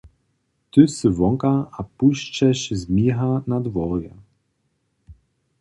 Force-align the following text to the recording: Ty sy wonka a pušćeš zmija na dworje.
Ty 0.71 0.81
sy 0.95 1.07
wonka 1.17 1.53
a 1.79 1.81
pušćeš 1.97 2.59
zmija 2.81 3.29
na 3.49 3.57
dworje. 3.65 4.13